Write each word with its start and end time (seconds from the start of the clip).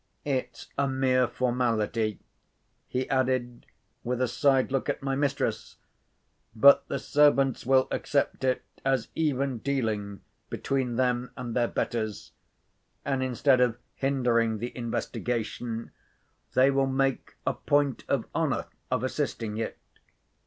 It's 0.25 0.67
a 0.79 0.87
mere 0.87 1.27
formality," 1.27 2.17
he 2.87 3.07
added, 3.07 3.67
with 4.03 4.19
a 4.19 4.27
side 4.27 4.71
look 4.71 4.89
at 4.89 5.03
my 5.03 5.15
mistress; 5.15 5.75
"but 6.55 6.87
the 6.87 6.97
servants 6.97 7.67
will 7.67 7.87
accept 7.91 8.43
it 8.43 8.63
as 8.83 9.09
even 9.13 9.59
dealing 9.59 10.21
between 10.49 10.95
them 10.95 11.29
and 11.37 11.55
their 11.55 11.67
betters; 11.67 12.31
and, 13.05 13.21
instead 13.21 13.61
of 13.61 13.77
hindering 13.93 14.57
the 14.57 14.75
investigation, 14.75 15.91
they 16.55 16.71
will 16.71 16.87
make 16.87 17.35
a 17.45 17.53
point 17.53 18.03
of 18.07 18.25
honour 18.33 18.65
of 18.89 19.03
assisting 19.03 19.57
it." 19.59 19.77